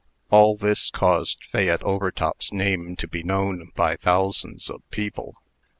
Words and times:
All 0.31 0.55
this 0.55 0.89
caused 0.89 1.43
Fayette 1.51 1.83
Overtop's 1.83 2.51
name 2.51 2.95
to 2.95 3.07
be 3.07 3.21
known 3.21 3.71
by 3.75 3.97
thousands 3.97 4.67
of 4.67 4.81
people. 4.89 5.35